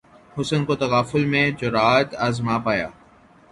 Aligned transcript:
حسن 0.37 0.65
کو 0.65 0.75
تغافل 0.75 1.25
میں 1.25 1.45
جرأت 1.51 2.15
آزما 2.27 2.57
پایا 2.59 2.89